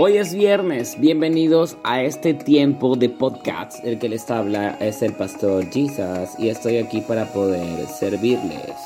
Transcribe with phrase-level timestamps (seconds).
[0.00, 3.84] Hoy es viernes, bienvenidos a este tiempo de podcast.
[3.84, 8.76] El que les habla es el pastor Jesus y estoy aquí para poder servirles.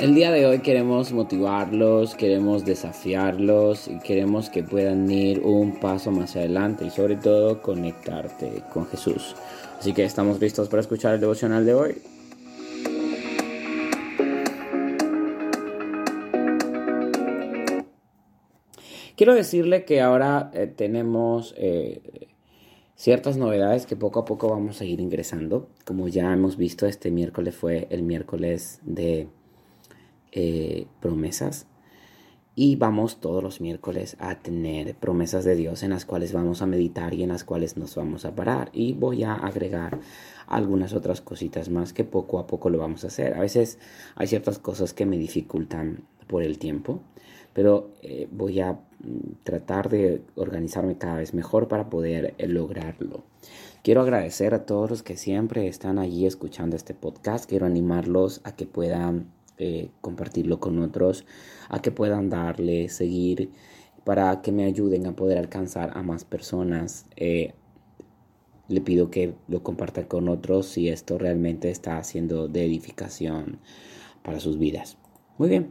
[0.00, 6.10] El día de hoy queremos motivarlos, queremos desafiarlos y queremos que puedan ir un paso
[6.10, 9.36] más adelante y sobre todo conectarte con Jesús.
[9.78, 12.17] Así que estamos listos para escuchar el devocional de hoy.
[19.18, 22.28] Quiero decirle que ahora eh, tenemos eh,
[22.94, 25.68] ciertas novedades que poco a poco vamos a ir ingresando.
[25.84, 29.26] Como ya hemos visto, este miércoles fue el miércoles de
[30.30, 31.66] eh, promesas.
[32.54, 36.66] Y vamos todos los miércoles a tener promesas de Dios en las cuales vamos a
[36.66, 38.70] meditar y en las cuales nos vamos a parar.
[38.72, 39.98] Y voy a agregar
[40.46, 43.34] algunas otras cositas más que poco a poco lo vamos a hacer.
[43.34, 43.80] A veces
[44.14, 47.00] hay ciertas cosas que me dificultan por el tiempo,
[47.52, 47.90] pero
[48.30, 48.78] voy a
[49.44, 53.24] tratar de organizarme cada vez mejor para poder eh, lograrlo.
[53.82, 57.48] Quiero agradecer a todos los que siempre están allí escuchando este podcast.
[57.48, 61.24] Quiero animarlos a que puedan eh, compartirlo con otros,
[61.68, 63.50] a que puedan darle, seguir,
[64.04, 67.06] para que me ayuden a poder alcanzar a más personas.
[67.16, 67.54] Eh,
[68.66, 73.60] le pido que lo compartan con otros si esto realmente está haciendo de edificación
[74.22, 74.98] para sus vidas.
[75.38, 75.70] Muy bien,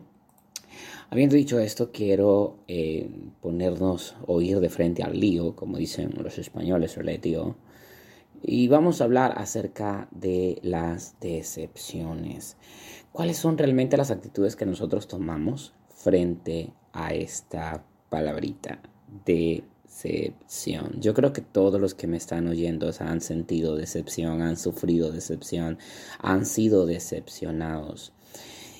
[1.09, 3.09] Habiendo dicho esto, quiero eh,
[3.41, 7.55] ponernos o ir de frente al lío, como dicen los españoles, el tío.
[8.43, 12.57] Y vamos a hablar acerca de las decepciones.
[13.11, 18.79] ¿Cuáles son realmente las actitudes que nosotros tomamos frente a esta palabrita?
[19.25, 20.99] Decepción.
[20.99, 25.79] Yo creo que todos los que me están oyendo han sentido decepción, han sufrido decepción,
[26.19, 28.13] han sido decepcionados.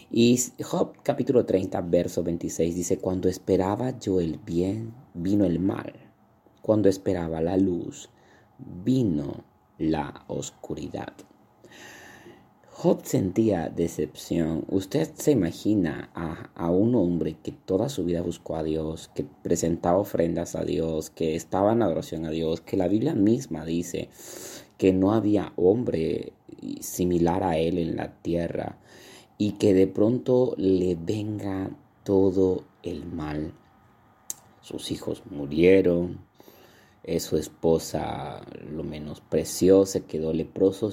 [0.09, 5.91] Y Job capítulo 30, verso 26 dice, cuando esperaba yo el bien, vino el mal.
[6.61, 8.09] Cuando esperaba la luz,
[8.57, 9.43] vino
[9.77, 11.11] la oscuridad.
[12.71, 14.63] Job sentía decepción.
[14.69, 19.25] Usted se imagina a, a, un hombre que toda su vida buscó a Dios, que
[19.25, 24.07] presentaba ofrendas a Dios, que estaba en adoración a Dios, que la Biblia misma dice
[24.77, 26.31] que no había hombre
[26.79, 28.77] similar a él en la tierra
[29.37, 31.69] y que de pronto le venga
[32.03, 33.53] todo el mal.
[34.61, 36.19] Sus hijos murieron,
[37.03, 40.91] eh, su esposa lo menospreció, se quedó leproso,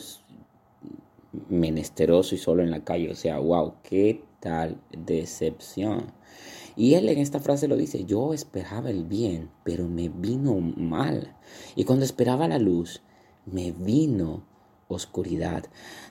[1.49, 3.11] menesteroso y solo en la calle.
[3.11, 6.13] O sea, wow, qué tal decepción.
[6.77, 11.37] Y él en esta frase lo dice, yo esperaba el bien, pero me vino mal.
[11.77, 13.01] Y cuando esperaba la luz,
[13.47, 14.45] me vino
[14.89, 15.65] oscuridad.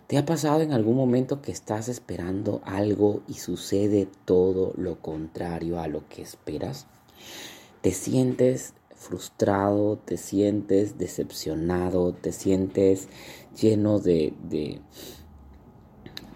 [0.08, 5.80] ¿Te ha pasado en algún momento que estás esperando algo y sucede todo lo contrario
[5.80, 6.88] a lo que esperas?
[7.82, 13.08] ¿Te sientes frustrado, te sientes decepcionado, te sientes
[13.60, 14.82] lleno de, de,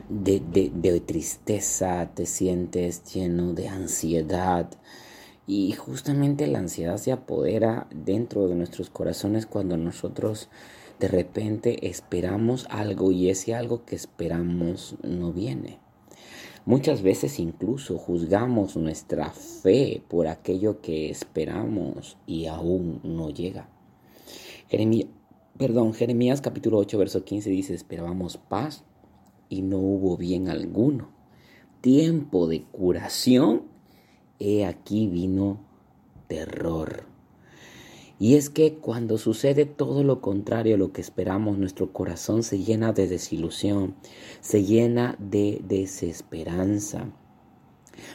[0.09, 4.69] de, de tristeza, te sientes lleno de ansiedad?
[5.47, 10.49] Y justamente la ansiedad se apodera dentro de nuestros corazones cuando nosotros
[10.99, 15.79] de repente esperamos algo y ese algo que esperamos no viene.
[16.65, 23.69] Muchas veces incluso juzgamos nuestra fe por aquello que esperamos y aún no llega.
[24.67, 25.07] Jeremías,
[25.57, 28.83] perdón, Jeremías capítulo 8, verso 15 dice, esperábamos paz
[29.47, 31.09] y no hubo bien alguno.
[31.79, 33.63] Tiempo de curación,
[34.39, 35.59] he aquí vino
[36.27, 37.05] terror.
[38.19, 42.59] Y es que cuando sucede todo lo contrario a lo que esperamos, nuestro corazón se
[42.59, 43.95] llena de desilusión,
[44.41, 47.11] se llena de desesperanza.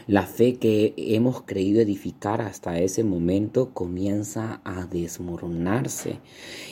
[0.07, 6.19] La fe que hemos creído edificar hasta ese momento comienza a desmoronarse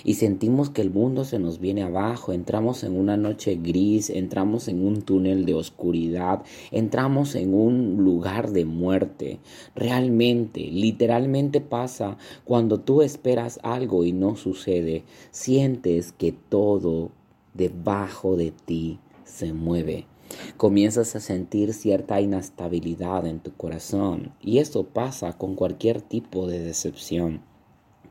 [0.05, 4.69] y sentimos que el mundo se nos viene abajo, entramos en una noche gris, entramos
[4.69, 9.41] en un túnel de oscuridad, entramos en un lugar de muerte.
[9.75, 17.11] Realmente, literalmente pasa cuando tú esperas algo y no sucede, sientes que todo
[17.55, 20.10] debajo de ti se mueve
[20.57, 24.35] comienzas a sentir cierta inestabilidad en tu corazón.
[24.41, 27.43] Y eso pasa con cualquier tipo de decepción,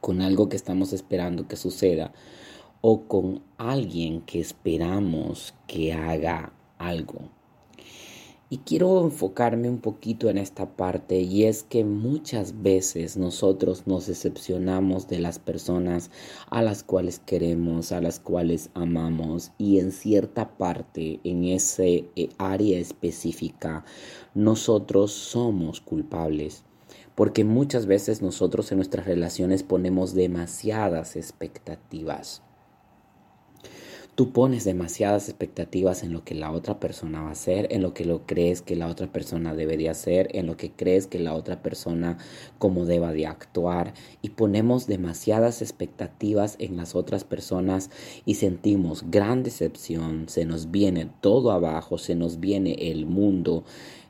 [0.02, 2.14] con algo que estamos esperando que suceda
[2.82, 7.39] o con alguien que esperamos que haga algo.
[8.52, 14.08] Y quiero enfocarme un poquito en esta parte y es que muchas veces nosotros nos
[14.08, 16.10] decepcionamos de las personas
[16.50, 22.30] a las cuales queremos, a las cuales amamos y en cierta parte, en ese eh,
[22.40, 23.86] área específica,
[24.34, 26.64] nosotros somos culpables.
[27.14, 32.42] Porque muchas veces nosotros en nuestras relaciones ponemos demasiadas expectativas.
[34.20, 37.94] Tú pones demasiadas expectativas en lo que la otra persona va a hacer, en lo
[37.94, 41.34] que lo crees que la otra persona debería hacer, en lo que crees que la
[41.34, 42.18] otra persona
[42.58, 47.92] como deba de actuar y ponemos demasiadas expectativas en las otras personas
[48.26, 53.64] y sentimos gran decepción, se nos viene todo abajo, se nos viene el mundo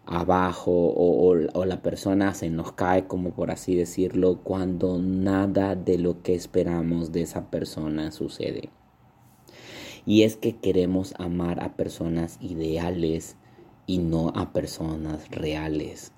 [0.07, 5.99] abajo o, o, la persona se nos cae como por así decirlo cuando nada de
[5.99, 8.71] lo que esperamos de esa persona sucede.
[10.05, 13.35] Y es que queremos amar a personas ideales
[13.85, 16.11] y no a personas reales.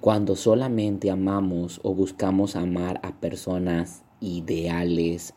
[0.00, 5.34] Cuando solamente amamos o buscamos amar a personas ideales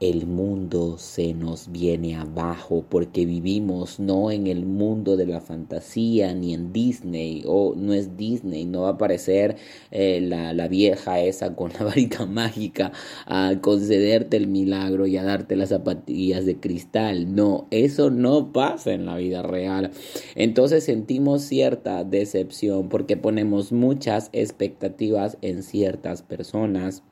[0.00, 6.34] el mundo se nos viene abajo porque vivimos no en el mundo de la fantasía
[6.34, 9.56] ni en Disney o no es Disney, no va a aparecer
[9.92, 12.92] eh, la, la, vieja esa con la varita mágica
[13.26, 17.34] a concederte el milagro y a darte las zapatillas de cristal.
[17.34, 19.92] No, eso no pasa en la vida real.
[20.34, 27.04] Entonces sentimos cierta decepción porque ponemos muchas expectativas en ciertas personas,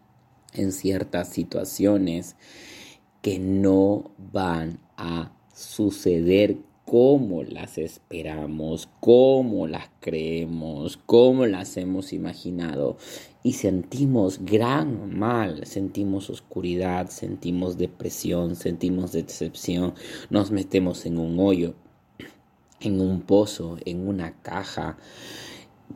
[0.55, 2.37] en ciertas situaciones
[3.23, 12.99] que no van a suceder como las esperamos, como las creemos, como las hemos imaginado.
[13.43, 19.95] Y sentimos gran mal, sentimos oscuridad, sentimos depresión, sentimos decepción,
[20.29, 21.75] nos metemos en un hoyo,
[22.81, 24.99] en un pozo, en una caja,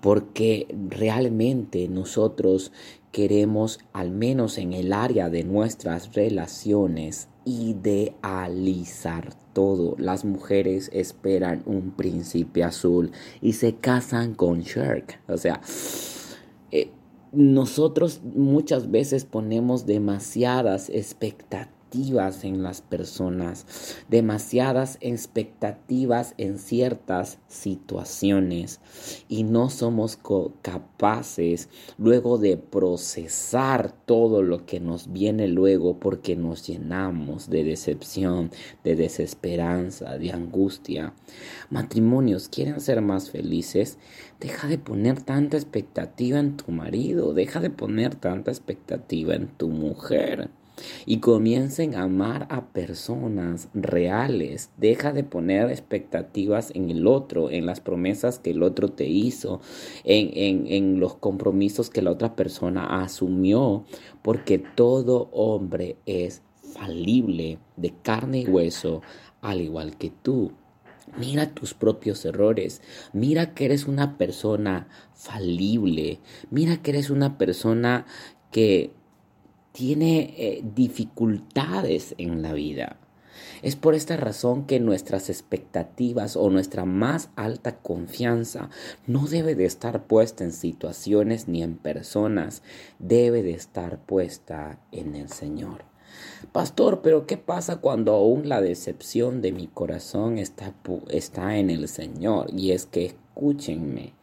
[0.00, 2.72] porque realmente nosotros
[3.12, 9.94] queremos, al menos en el área de nuestras relaciones, idealizar todo.
[9.98, 15.20] Las mujeres esperan un príncipe azul y se casan con Shark.
[15.28, 15.60] O sea,
[16.72, 16.90] eh,
[17.32, 20.90] nosotros muchas veces ponemos demasiadas
[22.42, 28.80] en las personas, demasiadas expectativas en ciertas situaciones
[29.28, 30.18] y no somos
[30.60, 38.50] capaces luego de procesar todo lo que nos viene luego porque nos llenamos de decepción,
[38.84, 41.14] de desesperanza, de angustia.
[41.70, 43.96] Matrimonios, ¿quieren ser más felices?
[44.38, 49.68] Deja de poner tanta expectativa en tu marido, deja de poner tanta expectativa en tu
[49.68, 50.50] mujer
[51.06, 54.70] y comiencen a amar a personas reales.
[54.76, 59.60] Deja de poner expectativas en el otro, en las promesas que el otro te hizo,
[60.04, 63.84] en, en, en los compromisos que la otra persona asumió,
[64.22, 66.42] porque todo hombre es
[66.74, 69.02] falible, de carne y hueso,
[69.40, 70.52] al igual que tú.
[71.18, 72.82] Mira tus propios errores.
[73.12, 76.20] Mira que eres una persona falible.
[76.50, 78.06] Mira que eres una persona
[78.50, 78.92] que
[79.76, 82.96] tiene eh, dificultades en la vida.
[83.60, 88.70] Es por esta razón que nuestras expectativas o nuestra más alta confianza
[89.06, 92.62] no debe de estar puesta en situaciones ni en personas,
[92.98, 95.84] debe de estar puesta en el Señor.
[96.52, 100.72] Pastor, pero ¿qué pasa cuando aún la decepción de mi corazón está,
[101.10, 102.46] está en el Señor?
[102.50, 104.14] Y es que escúchenme,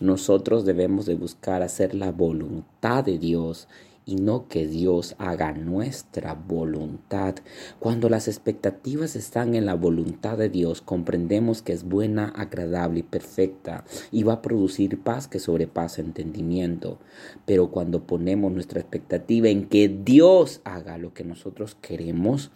[0.00, 3.68] nosotros debemos de buscar hacer la voluntad de Dios
[4.08, 7.34] y no que Dios haga nuestra voluntad.
[7.80, 13.02] Cuando las expectativas están en la voluntad de Dios, comprendemos que es buena, agradable y
[13.02, 17.00] perfecta y va a producir paz que sobrepasa entendimiento.
[17.46, 22.52] Pero cuando ponemos nuestra expectativa en que Dios haga lo que nosotros queremos,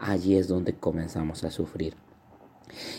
[0.00, 1.96] allí es donde comenzamos a sufrir.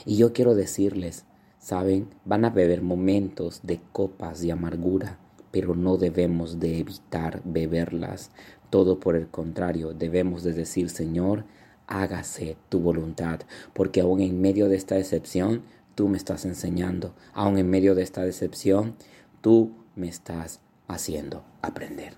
[0.06, 1.26] Y yo quiero decirles,
[1.58, 5.25] saben, van a beber momentos de copas de amargura
[5.56, 8.30] pero no debemos de evitar beberlas.
[8.70, 11.46] Todo por el contrario, debemos de decir, Señor,
[11.88, 13.40] hágase tu voluntad,
[13.72, 15.62] porque aún en medio de esta decepción,
[15.96, 18.96] tú me estás enseñando, aún en medio de esta decepción,
[19.40, 22.14] tú me estás haciendo aprender.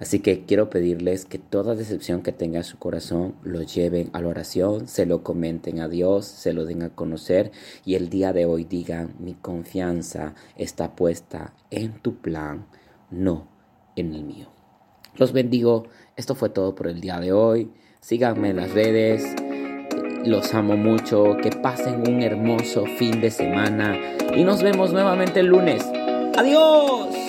[0.00, 4.20] Así que quiero pedirles que toda decepción que tenga en su corazón lo lleven a
[4.20, 7.52] la oración, se lo comenten a Dios, se lo den a conocer
[7.84, 12.66] y el día de hoy digan, mi confianza está puesta en tu plan,
[13.10, 13.48] no
[13.96, 14.48] en el mío.
[15.16, 15.86] Los bendigo.
[16.16, 17.70] Esto fue todo por el día de hoy.
[18.00, 19.24] Síganme en las redes.
[20.24, 23.96] Los amo mucho, que pasen un hermoso fin de semana
[24.34, 25.84] y nos vemos nuevamente el lunes.
[26.36, 27.23] Adiós.